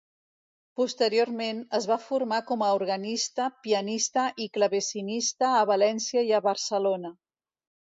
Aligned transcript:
Posteriorment, 0.79 1.59
es 1.81 1.89
va 1.91 1.99
formar 2.07 2.41
com 2.49 2.65
a 2.69 2.71
organista, 2.79 3.51
pianista 3.69 4.27
i 4.47 4.51
clavecinista 4.59 5.55
a 5.63 5.65
València 5.75 6.29
i 6.33 6.39
a 6.43 6.47
Barcelona. 6.53 7.19